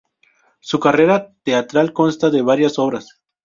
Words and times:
Su 0.61 0.79
carrera 0.79 1.31
teatral 1.43 1.93
consta 1.93 2.31
de 2.31 2.41
varias 2.41 2.79
obras. 2.79 3.21